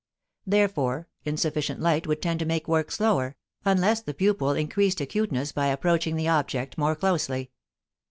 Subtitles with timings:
[0.47, 5.67] Therefore, insufficient light would tend to make work slower, unless the pupil increased acuteness by
[5.67, 7.51] approaching the object more closely.